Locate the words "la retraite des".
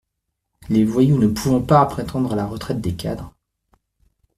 2.35-2.95